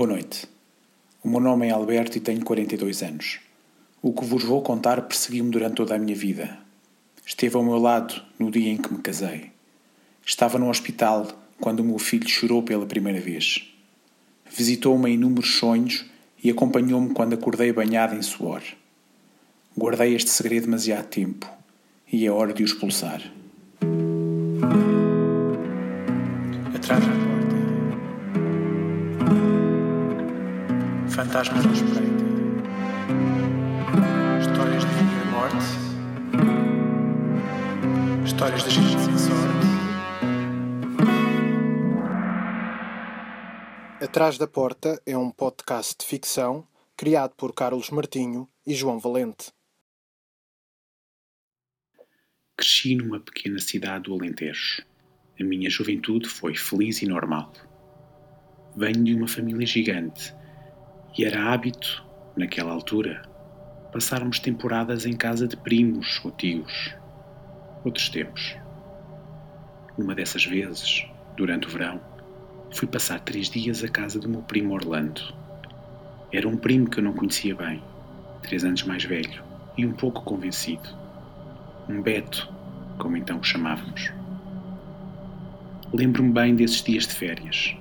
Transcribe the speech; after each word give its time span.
Boa 0.00 0.12
noite. 0.12 0.46
O 1.22 1.28
meu 1.28 1.40
nome 1.40 1.68
é 1.68 1.72
Alberto 1.72 2.16
e 2.16 2.22
tenho 2.22 2.42
42 2.42 3.02
anos. 3.02 3.38
O 4.00 4.14
que 4.14 4.24
vos 4.24 4.42
vou 4.42 4.62
contar 4.62 5.02
perseguiu-me 5.02 5.50
durante 5.50 5.74
toda 5.74 5.94
a 5.94 5.98
minha 5.98 6.16
vida. 6.16 6.56
Esteve 7.26 7.54
ao 7.56 7.62
meu 7.62 7.76
lado 7.76 8.14
no 8.38 8.50
dia 8.50 8.70
em 8.70 8.78
que 8.78 8.90
me 8.90 9.02
casei. 9.02 9.50
Estava 10.24 10.58
no 10.58 10.70
hospital 10.70 11.28
quando 11.60 11.80
o 11.80 11.84
meu 11.84 11.98
filho 11.98 12.26
chorou 12.26 12.62
pela 12.62 12.86
primeira 12.86 13.20
vez. 13.20 13.70
Visitou-me 14.50 15.10
em 15.10 15.14
inúmeros 15.16 15.56
sonhos 15.56 16.06
e 16.42 16.48
acompanhou-me 16.48 17.12
quando 17.12 17.34
acordei 17.34 17.70
banhado 17.70 18.14
em 18.14 18.22
suor. 18.22 18.62
Guardei 19.76 20.14
este 20.14 20.30
segredo 20.30 20.64
demasiado 20.64 21.08
tempo 21.08 21.46
e 22.10 22.24
é 22.24 22.30
hora 22.30 22.54
de 22.54 22.62
o 22.62 22.64
expulsar. 22.64 23.20
Fantasmas 31.30 31.64
à 31.64 31.70
espreita. 31.70 32.24
Histórias 34.40 34.82
de 34.84 34.90
vida 34.90 35.14
e 35.22 35.26
morte. 35.30 35.64
Histórias 38.26 38.64
de 38.64 38.70
gente 38.70 39.00
sem 39.00 39.16
sorte. 39.16 39.66
Atrás 44.02 44.38
da 44.38 44.48
Porta 44.48 45.00
é 45.06 45.16
um 45.16 45.30
podcast 45.30 45.94
de 46.00 46.04
ficção 46.04 46.66
criado 46.96 47.36
por 47.36 47.54
Carlos 47.54 47.90
Martinho 47.90 48.48
e 48.66 48.74
João 48.74 48.98
Valente. 48.98 49.52
Cresci 52.56 52.96
numa 52.96 53.20
pequena 53.20 53.60
cidade 53.60 54.02
do 54.04 54.14
Alentejo. 54.14 54.82
A 55.40 55.44
minha 55.44 55.70
juventude 55.70 56.28
foi 56.28 56.56
feliz 56.56 57.02
e 57.02 57.06
normal. 57.06 57.52
Venho 58.76 59.04
de 59.04 59.14
uma 59.14 59.28
família 59.28 59.64
gigante 59.64 60.39
e 61.16 61.24
era 61.24 61.52
hábito, 61.52 62.04
naquela 62.36 62.72
altura, 62.72 63.22
passarmos 63.92 64.38
temporadas 64.38 65.04
em 65.04 65.12
casa 65.12 65.46
de 65.48 65.56
primos 65.56 66.20
ou 66.24 66.30
tios. 66.30 66.94
Outros 67.84 68.08
tempos. 68.08 68.56
Numa 69.96 70.14
dessas 70.14 70.44
vezes, 70.44 71.06
durante 71.36 71.66
o 71.66 71.70
verão, 71.70 72.00
fui 72.70 72.86
passar 72.86 73.20
três 73.20 73.50
dias 73.50 73.82
à 73.82 73.88
casa 73.88 74.18
do 74.20 74.28
meu 74.28 74.42
primo 74.42 74.74
Orlando. 74.74 75.22
Era 76.32 76.46
um 76.46 76.56
primo 76.56 76.88
que 76.88 77.00
eu 77.00 77.04
não 77.04 77.12
conhecia 77.12 77.54
bem, 77.54 77.82
três 78.42 78.64
anos 78.64 78.84
mais 78.84 79.04
velho 79.04 79.42
e 79.76 79.84
um 79.84 79.92
pouco 79.92 80.22
convencido. 80.22 80.88
Um 81.88 82.00
Beto, 82.00 82.52
como 82.98 83.16
então 83.16 83.38
o 83.38 83.44
chamávamos. 83.44 84.12
Lembro-me 85.92 86.30
bem 86.30 86.54
desses 86.54 86.82
dias 86.82 87.06
de 87.06 87.14
férias, 87.14 87.76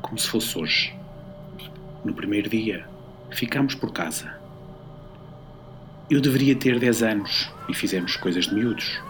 como 0.00 0.16
se 0.16 0.28
fosse 0.28 0.56
hoje. 0.56 0.97
No 2.04 2.14
primeiro 2.14 2.48
dia, 2.48 2.86
ficámos 3.28 3.74
por 3.74 3.92
casa. 3.92 4.32
Eu 6.08 6.20
deveria 6.20 6.54
ter 6.54 6.78
10 6.78 7.02
anos 7.02 7.50
e 7.68 7.74
fizemos 7.74 8.16
coisas 8.16 8.46
de 8.46 8.54
miúdos. 8.54 9.00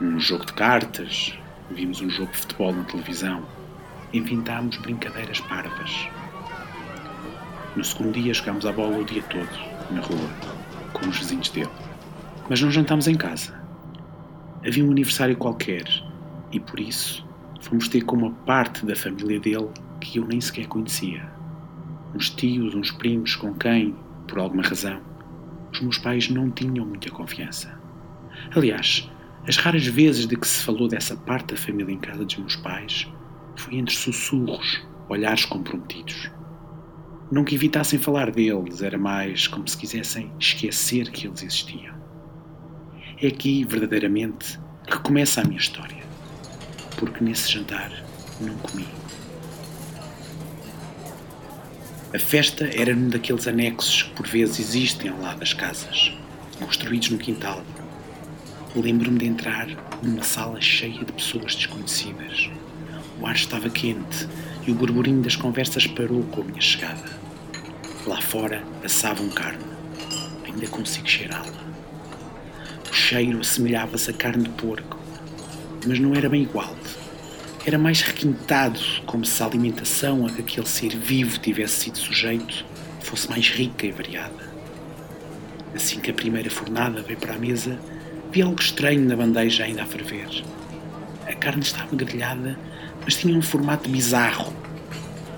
Um 0.00 0.18
jogo 0.18 0.46
de 0.46 0.54
cartas, 0.54 1.34
vimos 1.70 2.00
um 2.00 2.08
jogo 2.08 2.32
de 2.32 2.38
futebol 2.38 2.72
na 2.72 2.84
televisão, 2.84 3.46
inventámos 4.14 4.78
brincadeiras 4.78 5.40
parvas. 5.40 6.08
No 7.76 7.84
segundo 7.84 8.12
dia 8.12 8.32
jogámos 8.32 8.64
a 8.64 8.72
bola 8.72 8.96
o 8.96 9.04
dia 9.04 9.22
todo, 9.24 9.94
na 9.94 10.00
rua, 10.00 10.30
com 10.94 11.06
os 11.08 11.18
vizinhos 11.18 11.50
dele. 11.50 11.68
Mas 12.48 12.62
não 12.62 12.70
jantámos 12.70 13.06
em 13.08 13.14
casa. 13.14 13.54
Havia 14.66 14.84
um 14.84 14.90
aniversário 14.90 15.36
qualquer 15.36 15.84
e 16.50 16.58
por 16.58 16.80
isso 16.80 17.28
fomos 17.60 17.88
ter 17.88 18.00
com 18.02 18.16
uma 18.16 18.30
parte 18.30 18.86
da 18.86 18.96
família 18.96 19.38
dele 19.38 19.68
que 20.00 20.18
eu 20.18 20.26
nem 20.26 20.40
sequer 20.40 20.66
conhecia 20.66 21.35
uns 22.16 22.30
tios, 22.30 22.74
uns 22.74 22.90
primos 22.90 23.36
com 23.36 23.52
quem, 23.52 23.94
por 24.26 24.38
alguma 24.38 24.62
razão, 24.62 25.00
os 25.70 25.80
meus 25.80 25.98
pais 25.98 26.30
não 26.30 26.50
tinham 26.50 26.86
muita 26.86 27.10
confiança. 27.10 27.78
Aliás, 28.54 29.10
as 29.46 29.58
raras 29.58 29.86
vezes 29.86 30.26
de 30.26 30.34
que 30.34 30.48
se 30.48 30.64
falou 30.64 30.88
dessa 30.88 31.14
parte 31.14 31.54
da 31.54 31.60
família 31.60 31.92
em 31.92 31.98
casa 31.98 32.24
dos 32.24 32.36
meus 32.36 32.56
pais 32.56 33.06
foi 33.56 33.76
entre 33.76 33.94
sussurros, 33.94 34.82
olhares 35.10 35.44
comprometidos. 35.44 36.30
Não 37.30 37.44
que 37.44 37.54
evitassem 37.54 37.98
falar 37.98 38.30
deles, 38.30 38.80
era 38.80 38.96
mais 38.96 39.46
como 39.46 39.68
se 39.68 39.76
quisessem 39.76 40.32
esquecer 40.38 41.10
que 41.10 41.26
eles 41.26 41.42
existiam. 41.42 41.94
É 43.20 43.26
aqui, 43.26 43.64
verdadeiramente, 43.64 44.58
que 44.86 44.98
começa 45.00 45.42
a 45.42 45.44
minha 45.44 45.58
história, 45.58 46.02
porque 46.96 47.22
nesse 47.22 47.52
jantar 47.52 47.90
não 48.40 48.54
comi. 48.56 48.86
A 52.14 52.18
festa 52.20 52.70
era 52.72 52.94
num 52.94 53.08
daqueles 53.08 53.48
anexos 53.48 54.04
que 54.04 54.10
por 54.10 54.26
vezes 54.28 54.60
existem 54.60 55.10
ao 55.10 55.20
lado 55.20 55.40
das 55.40 55.52
casas, 55.52 56.12
construídos 56.56 57.10
no 57.10 57.18
quintal. 57.18 57.64
Lembro-me 58.76 59.18
de 59.18 59.26
entrar 59.26 59.66
numa 60.00 60.22
sala 60.22 60.60
cheia 60.60 61.04
de 61.04 61.12
pessoas 61.12 61.56
desconhecidas. 61.56 62.48
O 63.20 63.26
ar 63.26 63.34
estava 63.34 63.68
quente 63.68 64.28
e 64.64 64.70
o 64.70 64.74
burburinho 64.74 65.20
das 65.20 65.34
conversas 65.34 65.86
parou 65.88 66.22
com 66.24 66.42
a 66.42 66.44
minha 66.44 66.60
chegada. 66.60 67.10
Lá 68.06 68.20
fora 68.20 68.62
assavam 68.84 69.28
carne. 69.30 69.64
Ainda 70.44 70.68
consigo 70.68 71.08
cheirá-la. 71.08 71.66
O 72.88 72.94
cheiro 72.94 73.40
assemelhava-se 73.40 74.10
a 74.10 74.14
carne 74.14 74.44
de 74.44 74.50
porco, 74.50 74.96
mas 75.84 75.98
não 75.98 76.14
era 76.14 76.28
bem 76.28 76.42
igual 76.42 76.76
era 77.66 77.76
mais 77.76 78.00
requintado, 78.00 78.78
como 79.06 79.24
se 79.24 79.42
a 79.42 79.46
alimentação 79.46 80.24
a 80.24 80.30
que 80.30 80.40
aquele 80.40 80.68
ser 80.68 80.96
vivo 80.96 81.36
tivesse 81.40 81.80
sido 81.80 81.98
sujeito 81.98 82.64
fosse 83.00 83.28
mais 83.28 83.48
rica 83.48 83.84
e 83.84 83.90
variada. 83.90 84.54
Assim 85.74 85.98
que 85.98 86.12
a 86.12 86.14
primeira 86.14 86.48
fornada 86.48 87.02
veio 87.02 87.18
para 87.18 87.34
a 87.34 87.38
mesa, 87.38 87.76
vi 88.30 88.40
algo 88.40 88.60
estranho 88.60 89.00
na 89.00 89.16
bandeja 89.16 89.64
ainda 89.64 89.82
a 89.82 89.86
ferver. 89.86 90.44
A 91.26 91.34
carne 91.34 91.62
estava 91.62 91.96
grelhada, 91.96 92.56
mas 93.02 93.16
tinha 93.16 93.36
um 93.36 93.42
formato 93.42 93.90
bizarro. 93.90 94.54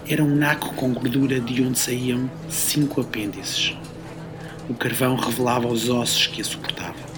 Era 0.07 0.23
um 0.23 0.37
naco 0.37 0.75
com 0.75 0.93
gordura 0.93 1.41
de 1.41 1.63
onde 1.63 1.79
saíam 1.79 2.31
cinco 2.51 3.01
apêndices. 3.01 3.75
O 4.69 4.75
carvão 4.75 5.17
revelava 5.17 5.67
os 5.67 5.89
ossos 5.89 6.27
que 6.27 6.43
a 6.43 6.45
suportavam. 6.45 7.09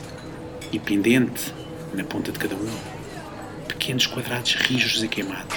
E 0.70 0.78
pendente, 0.78 1.52
na 1.94 2.04
ponta 2.04 2.30
de 2.30 2.38
cada 2.38 2.54
um, 2.54 2.99
pequenos 3.80 4.06
quadrados 4.06 4.56
rijos 4.56 5.02
e 5.02 5.08
queimados. 5.08 5.56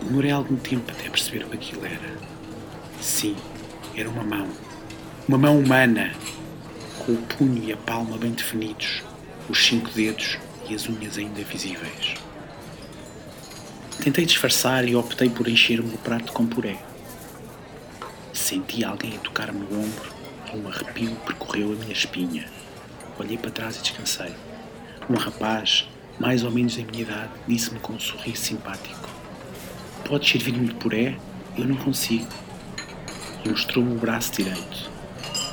Demorei 0.00 0.30
algum 0.30 0.54
tempo 0.54 0.88
até 0.92 1.10
perceber 1.10 1.44
o 1.44 1.48
que 1.48 1.56
aquilo 1.56 1.84
era. 1.84 2.16
Sim, 3.00 3.34
era 3.96 4.08
uma 4.08 4.22
mão. 4.22 4.48
Uma 5.26 5.36
mão 5.36 5.58
humana, 5.58 6.12
com 7.00 7.12
o 7.12 7.22
punho 7.22 7.64
e 7.64 7.72
a 7.72 7.76
palma 7.76 8.16
bem 8.16 8.30
definidos, 8.30 9.02
os 9.48 9.66
cinco 9.66 9.90
dedos 9.90 10.38
e 10.70 10.76
as 10.76 10.88
unhas 10.88 11.18
ainda 11.18 11.42
visíveis. 11.42 12.14
Tentei 14.00 14.24
disfarçar 14.24 14.88
e 14.88 14.94
optei 14.94 15.28
por 15.28 15.48
encher 15.48 15.80
o 15.80 15.98
prato 15.98 16.32
com 16.32 16.46
puré. 16.46 16.78
Senti 18.32 18.84
alguém 18.84 19.16
a 19.16 19.18
tocar-me 19.18 19.58
no 19.58 19.80
ombro 19.80 20.12
e 20.54 20.56
um 20.56 20.68
arrepio 20.68 21.16
percorreu 21.26 21.72
a 21.72 21.74
minha 21.74 21.92
espinha. 21.92 22.46
Olhei 23.18 23.36
para 23.36 23.50
trás 23.50 23.76
e 23.76 23.82
descansei. 23.82 24.32
Um 25.10 25.14
rapaz, 25.14 25.88
mais 26.22 26.44
ou 26.44 26.52
menos 26.52 26.76
da 26.76 26.84
minha 26.84 27.02
idade, 27.02 27.30
disse-me 27.48 27.80
com 27.80 27.94
um 27.94 27.98
sorriso 27.98 28.36
simpático: 28.36 29.08
Podes 30.04 30.30
servir-me 30.30 30.68
de 30.68 30.74
puré? 30.74 31.16
Eu 31.58 31.64
não 31.64 31.74
consigo. 31.74 32.28
E 33.44 33.48
mostrou-me 33.48 33.96
o 33.96 33.98
braço 33.98 34.30
direito, 34.32 34.88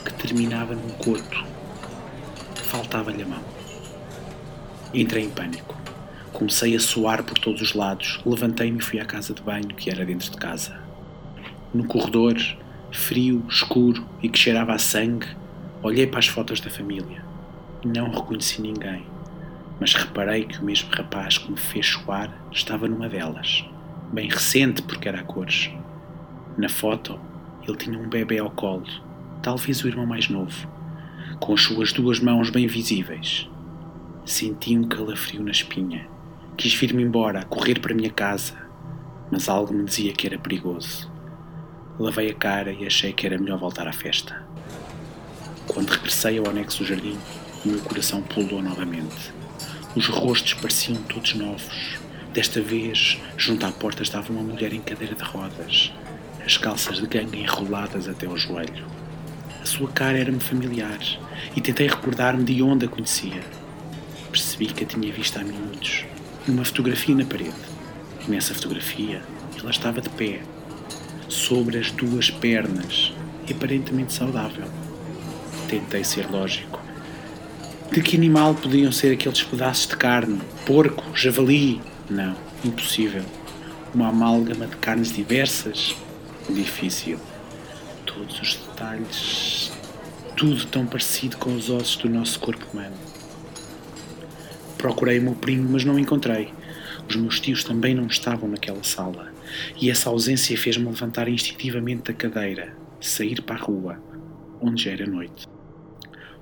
que 0.06 0.14
terminava 0.14 0.76
num 0.76 0.90
coto. 0.90 1.44
Faltava-lhe 2.68 3.24
a 3.24 3.26
mão. 3.26 3.42
Entrei 4.94 5.26
em 5.26 5.30
pânico. 5.32 5.76
Comecei 6.32 6.76
a 6.76 6.80
suar 6.80 7.24
por 7.24 7.40
todos 7.40 7.64
os 7.64 7.74
lados. 7.74 8.22
Levantei-me 8.24 8.78
e 8.78 8.84
fui 8.84 9.00
à 9.00 9.06
casa 9.06 9.34
de 9.34 9.42
banho, 9.42 9.70
que 9.70 9.90
era 9.90 10.06
dentro 10.06 10.30
de 10.30 10.38
casa. 10.38 10.80
No 11.74 11.84
corredor, 11.86 12.36
frio, 12.92 13.44
escuro 13.50 14.06
e 14.22 14.30
que 14.30 14.38
cheirava 14.38 14.74
a 14.74 14.78
sangue, 14.78 15.28
olhei 15.82 16.06
para 16.06 16.20
as 16.20 16.28
fotos 16.28 16.60
da 16.60 16.70
família. 16.70 17.24
Não 17.84 18.12
reconheci 18.12 18.62
ninguém 18.62 19.04
mas 19.80 19.94
reparei 19.94 20.44
que 20.44 20.60
o 20.60 20.66
mesmo 20.66 20.90
rapaz 20.92 21.38
que 21.38 21.50
me 21.50 21.58
fez 21.58 21.86
chorar 21.86 22.32
estava 22.52 22.88
numa 22.88 23.08
delas, 23.08 23.66
bem 24.12 24.30
recente 24.30 24.82
porque 24.82 25.08
era 25.08 25.22
a 25.22 25.24
cores. 25.24 25.72
Na 26.58 26.68
foto, 26.68 27.20
ele 27.68 27.78
tinha 27.78 27.98
um 27.98 28.10
bebê 28.10 28.40
ao 28.40 28.52
colo, 28.52 28.86
talvez 29.42 29.84
o 29.84 29.88
irmão 29.88 30.06
mais 30.06 30.28
novo, 30.28 30.68
com 31.40 31.54
as 31.54 31.62
suas 31.62 31.94
duas 31.94 32.20
mãos 32.20 32.50
bem 32.50 32.68
visíveis. 32.68 33.50
Senti 34.26 34.78
um 34.78 34.84
calafrio 34.84 35.42
na 35.42 35.52
espinha. 35.52 36.08
Quis 36.58 36.74
vir-me 36.74 37.04
embora, 37.04 37.46
correr 37.46 37.80
para 37.80 37.94
a 37.94 37.96
minha 37.96 38.10
casa, 38.10 38.54
mas 39.32 39.48
algo 39.48 39.74
me 39.74 39.86
dizia 39.86 40.12
que 40.12 40.28
era 40.28 40.38
perigoso. 40.38 41.10
Lavei 41.98 42.30
a 42.30 42.34
cara 42.34 42.72
e 42.72 42.86
achei 42.86 43.14
que 43.14 43.26
era 43.26 43.38
melhor 43.38 43.60
voltar 43.60 43.88
à 43.88 43.94
festa. 43.94 44.44
Quando 45.68 45.90
regressei 45.90 46.38
ao 46.38 46.50
anexo 46.50 46.80
do 46.80 46.90
jardim, 46.90 47.18
o 47.66 47.70
meu 47.70 47.80
coração 47.82 48.22
pulou 48.22 48.62
novamente. 48.62 49.39
Os 49.96 50.08
rostos 50.08 50.54
pareciam 50.54 51.02
todos 51.04 51.34
novos. 51.34 51.98
Desta 52.32 52.62
vez, 52.62 53.18
junto 53.36 53.66
à 53.66 53.72
porta 53.72 54.04
estava 54.04 54.32
uma 54.32 54.44
mulher 54.44 54.72
em 54.72 54.82
cadeira 54.82 55.16
de 55.16 55.24
rodas. 55.24 55.92
as 56.46 56.58
calças 56.58 57.00
de 57.00 57.08
gangue 57.08 57.40
enroladas 57.40 58.08
até 58.08 58.26
ao 58.26 58.38
joelho. 58.38 58.86
A 59.62 59.66
sua 59.66 59.90
cara 59.90 60.18
era-me 60.18 60.40
familiar 60.40 61.00
e 61.56 61.62
tentei 61.62 61.88
recordar-me 61.88 62.44
de 62.44 62.62
onde 62.62 62.86
a 62.86 62.88
conhecia. 62.88 63.42
Percebi 64.32 64.68
que 64.68 64.84
a 64.84 64.88
tinha 64.88 65.12
visto 65.12 65.38
há 65.38 65.44
minutos, 65.44 66.06
numa 66.48 66.64
fotografia 66.64 67.16
na 67.16 67.26
parede. 67.26 67.54
E 68.26 68.32
nessa 68.32 68.54
fotografia 68.54 69.22
ela 69.60 69.72
estava 69.72 70.02
de 70.02 70.10
pé, 70.10 70.42
sobre 71.28 71.78
as 71.78 71.92
duas 71.92 72.30
pernas, 72.32 73.14
e 73.48 73.54
aparentemente 73.54 74.14
saudável. 74.14 74.66
Tentei 75.68 76.04
ser 76.04 76.30
lógico. 76.30 76.79
De 77.92 78.04
que 78.04 78.16
animal 78.16 78.54
podiam 78.54 78.92
ser 78.92 79.12
aqueles 79.12 79.42
pedaços 79.42 79.88
de 79.88 79.98
carne? 79.98 80.40
Porco? 80.64 81.04
Javali? 81.16 81.82
Não, 82.08 82.36
impossível. 82.64 83.24
Uma 83.96 84.10
amálgama 84.10 84.68
de 84.68 84.76
carnes 84.76 85.12
diversas? 85.12 85.96
Difícil. 86.48 87.20
Todos 88.06 88.40
os 88.40 88.56
detalhes. 88.58 89.72
Tudo 90.38 90.66
tão 90.68 90.86
parecido 90.86 91.38
com 91.38 91.56
os 91.56 91.72
ossos 91.72 91.96
do 91.98 92.08
nosso 92.08 92.40
corpo 92.40 92.64
humano. 92.72 92.96
Procurei 94.78 95.18
o 95.18 95.24
meu 95.24 95.34
primo, 95.34 95.68
mas 95.72 95.84
não 95.84 95.96
o 95.96 96.00
encontrei. 96.00 96.54
Os 97.10 97.16
meus 97.16 97.40
tios 97.40 97.64
também 97.64 97.96
não 97.96 98.06
estavam 98.06 98.48
naquela 98.48 98.84
sala. 98.84 99.34
E 99.82 99.90
essa 99.90 100.12
ausência 100.12 100.56
fez-me 100.56 100.86
levantar 100.86 101.28
instintivamente 101.28 102.04
da 102.04 102.14
cadeira, 102.14 102.72
sair 103.02 103.42
para 103.42 103.56
a 103.56 103.60
rua, 103.60 104.00
onde 104.62 104.84
já 104.84 104.92
era 104.92 105.08
noite. 105.08 105.48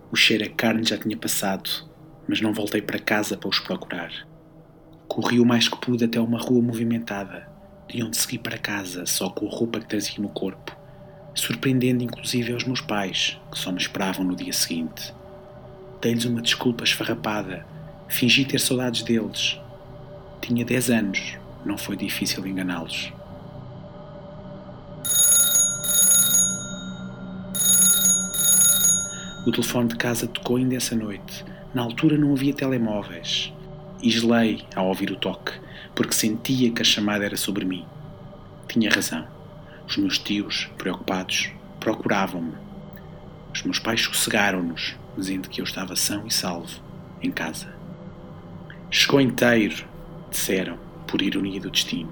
O 0.09 0.15
cheiro 0.15 0.45
a 0.45 0.49
carne 0.49 0.87
já 0.87 0.97
tinha 0.97 1.17
passado, 1.17 1.69
mas 2.27 2.39
não 2.39 2.53
voltei 2.53 2.81
para 2.81 2.97
casa 2.97 3.35
para 3.35 3.49
os 3.49 3.59
procurar. 3.59 4.11
Corri 5.05 5.37
o 5.37 5.45
mais 5.45 5.67
que 5.67 5.77
pude 5.77 6.05
até 6.05 6.19
uma 6.19 6.39
rua 6.39 6.61
movimentada, 6.61 7.45
de 7.89 8.01
onde 8.01 8.15
segui 8.15 8.37
para 8.37 8.57
casa 8.57 9.05
só 9.05 9.29
com 9.29 9.47
a 9.47 9.51
roupa 9.51 9.81
que 9.81 9.87
trazia 9.87 10.21
no 10.21 10.29
corpo, 10.29 10.73
surpreendendo 11.35 12.03
inclusive 12.03 12.53
aos 12.53 12.63
meus 12.63 12.79
pais, 12.79 13.37
que 13.51 13.59
só 13.59 13.69
me 13.69 13.79
esperavam 13.79 14.25
no 14.25 14.35
dia 14.35 14.53
seguinte. 14.53 15.13
Dei-lhes 16.01 16.23
uma 16.23 16.41
desculpa 16.41 16.85
esfarrapada, 16.85 17.65
fingi 18.07 18.45
ter 18.45 18.59
saudades 18.59 19.03
deles. 19.03 19.59
Tinha 20.41 20.63
10 20.63 20.89
anos, 20.89 21.37
não 21.65 21.77
foi 21.77 21.97
difícil 21.97 22.47
enganá-los. 22.47 23.11
O 29.47 29.51
telefone 29.51 29.87
de 29.87 29.95
casa 29.95 30.27
tocou 30.27 30.57
ainda 30.57 30.75
essa 30.75 30.93
noite. 30.93 31.45
Na 31.73 31.81
altura 31.81 32.17
não 32.17 32.33
havia 32.33 32.53
telemóveis. 32.53 33.53
Gelei 34.03 34.65
ao 34.75 34.87
ouvir 34.87 35.09
o 35.09 35.15
toque, 35.15 35.53
porque 35.95 36.13
sentia 36.13 36.69
que 36.69 36.81
a 36.81 36.85
chamada 36.85 37.23
era 37.23 37.37
sobre 37.37 37.63
mim. 37.63 37.85
Tinha 38.67 38.91
razão. 38.91 39.25
Os 39.87 39.95
meus 39.95 40.19
tios, 40.19 40.69
preocupados, 40.77 41.49
procuravam-me. 41.79 42.55
Os 43.53 43.63
meus 43.63 43.79
pais 43.79 44.01
sossegaram-nos, 44.01 44.97
dizendo 45.17 45.47
que 45.47 45.61
eu 45.61 45.65
estava 45.65 45.95
são 45.95 46.27
e 46.27 46.33
salvo, 46.33 46.81
em 47.23 47.31
casa. 47.31 47.73
Chegou 48.91 49.21
inteiro, 49.21 49.85
disseram, 50.29 50.77
por 51.07 51.21
ironia 51.21 51.61
do 51.61 51.71
destino. 51.71 52.11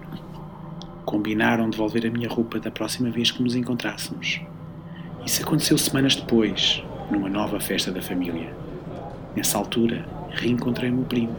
Combinaram 1.03 1.69
devolver 1.69 2.07
a 2.07 2.09
minha 2.09 2.29
roupa 2.29 2.61
da 2.61 2.71
próxima 2.71 3.09
vez 3.09 3.29
que 3.29 3.43
nos 3.43 3.57
encontrássemos. 3.57 4.39
Isso 5.25 5.43
aconteceu 5.43 5.77
semanas 5.77 6.15
depois, 6.15 6.81
numa 7.09 7.29
nova 7.29 7.59
festa 7.59 7.91
da 7.91 8.01
família. 8.01 8.53
Nessa 9.35 9.57
altura, 9.57 10.05
reencontrei 10.31 10.89
o 10.89 10.93
meu 10.93 11.05
primo. 11.05 11.35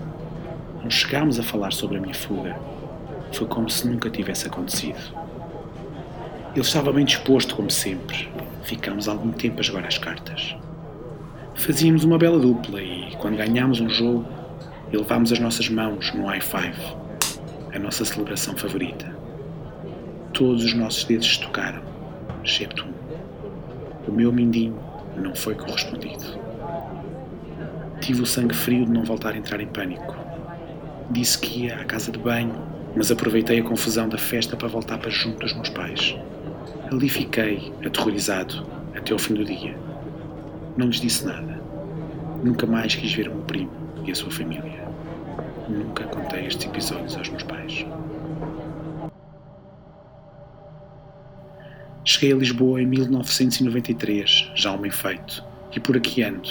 Não 0.82 0.90
chegámos 0.90 1.38
a 1.38 1.42
falar 1.42 1.72
sobre 1.72 1.98
a 1.98 2.00
minha 2.00 2.14
fuga. 2.14 2.56
Foi 3.32 3.46
como 3.46 3.68
se 3.68 3.88
nunca 3.88 4.08
tivesse 4.10 4.46
acontecido. 4.46 4.98
Ele 6.52 6.60
estava 6.60 6.92
bem 6.92 7.04
disposto, 7.04 7.54
como 7.54 7.70
sempre. 7.70 8.28
Ficámos 8.62 9.08
algum 9.08 9.32
tempo 9.32 9.60
a 9.60 9.62
jogar 9.62 9.84
as 9.86 9.98
cartas. 9.98 10.56
Fazíamos 11.54 12.04
uma 12.04 12.18
bela 12.18 12.38
dupla 12.38 12.82
e, 12.82 13.16
quando 13.18 13.36
ganhámos 13.36 13.80
um 13.80 13.88
jogo, 13.88 14.26
elevámos 14.92 15.32
as 15.32 15.38
nossas 15.38 15.68
mãos 15.68 16.12
no 16.14 16.26
high 16.26 16.40
five, 16.40 16.80
a 17.74 17.78
nossa 17.78 18.04
celebração 18.04 18.56
favorita. 18.56 19.14
Todos 20.32 20.64
os 20.64 20.74
nossos 20.74 21.04
dedos 21.04 21.38
tocaram, 21.38 21.82
excepto 22.44 22.84
um. 22.84 24.10
O 24.10 24.12
meu 24.12 24.32
mindinho 24.32 24.78
não 25.16 25.34
foi 25.34 25.54
correspondido. 25.54 26.24
Tive 28.00 28.22
o 28.22 28.26
sangue 28.26 28.54
frio 28.54 28.84
de 28.84 28.92
não 28.92 29.04
voltar 29.04 29.34
a 29.34 29.36
entrar 29.36 29.60
em 29.60 29.66
pânico. 29.66 30.14
Disse 31.10 31.38
que 31.38 31.64
ia 31.64 31.76
à 31.76 31.84
casa 31.84 32.12
de 32.12 32.18
banho, 32.18 32.54
mas 32.94 33.10
aproveitei 33.10 33.60
a 33.60 33.62
confusão 33.62 34.08
da 34.08 34.18
festa 34.18 34.56
para 34.56 34.68
voltar 34.68 34.98
para 34.98 35.10
junto 35.10 35.40
dos 35.40 35.52
meus 35.54 35.68
pais. 35.70 36.16
Ali 36.90 37.08
fiquei, 37.08 37.72
aterrorizado, 37.84 38.66
até 38.94 39.12
ao 39.12 39.18
fim 39.18 39.34
do 39.34 39.44
dia. 39.44 39.76
Não 40.76 40.86
lhes 40.86 41.00
disse 41.00 41.24
nada. 41.24 41.60
Nunca 42.42 42.66
mais 42.66 42.94
quis 42.94 43.12
ver 43.12 43.28
o 43.28 43.34
meu 43.34 43.44
primo 43.44 43.70
e 44.04 44.10
a 44.10 44.14
sua 44.14 44.30
família. 44.30 44.86
Nunca 45.68 46.04
contei 46.04 46.46
estes 46.46 46.66
episódios 46.66 47.16
aos 47.16 47.28
meus 47.28 47.42
pais. 47.42 47.84
Cheguei 52.08 52.32
a 52.32 52.36
Lisboa 52.36 52.80
em 52.80 52.86
1993, 52.86 54.52
já 54.54 54.70
homem 54.70 54.92
feito, 54.92 55.42
e 55.74 55.80
por 55.80 55.96
aqui 55.96 56.22
ando. 56.22 56.48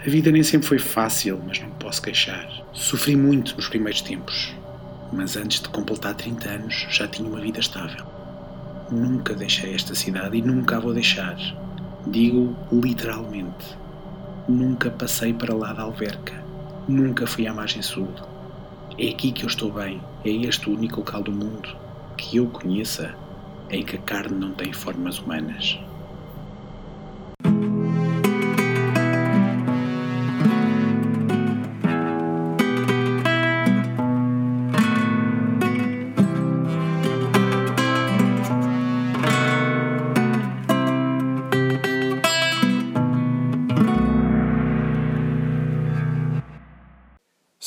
A 0.00 0.08
vida 0.08 0.32
nem 0.32 0.42
sempre 0.42 0.66
foi 0.66 0.78
fácil, 0.78 1.38
mas 1.46 1.60
não 1.60 1.68
posso 1.72 2.00
queixar. 2.00 2.48
Sofri 2.72 3.14
muito 3.16 3.54
nos 3.54 3.68
primeiros 3.68 4.00
tempos, 4.00 4.54
mas 5.12 5.36
antes 5.36 5.60
de 5.60 5.68
completar 5.68 6.14
30 6.14 6.48
anos 6.48 6.86
já 6.88 7.06
tinha 7.06 7.28
uma 7.28 7.38
vida 7.38 7.60
estável. 7.60 8.06
Nunca 8.90 9.34
deixei 9.34 9.74
esta 9.74 9.94
cidade 9.94 10.38
e 10.38 10.40
nunca 10.40 10.78
a 10.78 10.80
vou 10.80 10.94
deixar. 10.94 11.36
Digo 12.06 12.56
literalmente. 12.72 13.76
Nunca 14.48 14.90
passei 14.90 15.34
para 15.34 15.54
lá 15.54 15.74
da 15.74 15.82
alverca. 15.82 16.32
Nunca 16.88 17.26
fui 17.26 17.46
à 17.46 17.52
margem 17.52 17.82
sul. 17.82 18.08
É 18.98 19.10
aqui 19.10 19.32
que 19.32 19.44
eu 19.44 19.48
estou 19.48 19.70
bem. 19.70 20.00
É 20.24 20.30
este 20.30 20.70
o 20.70 20.72
único 20.72 21.00
local 21.00 21.22
do 21.22 21.30
mundo 21.30 21.76
que 22.16 22.38
eu 22.38 22.46
conheça 22.46 23.14
em 23.70 23.84
que 23.84 23.96
a 23.96 24.00
carne 24.00 24.38
não 24.38 24.52
tem 24.52 24.72
formas 24.72 25.18
humanas. 25.18 25.78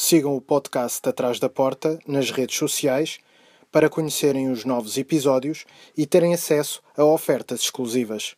Sigam 0.09 0.35
o 0.35 0.41
podcast 0.41 1.07
Atrás 1.07 1.39
da 1.39 1.47
Porta 1.47 1.99
nas 2.07 2.31
redes 2.31 2.57
sociais 2.57 3.19
para 3.71 3.89
conhecerem 3.89 4.51
os 4.51 4.65
novos 4.65 4.97
episódios 4.97 5.65
e 5.95 6.05
terem 6.05 6.33
acesso 6.33 6.81
a 6.97 7.03
ofertas 7.03 7.61
exclusivas. 7.61 8.35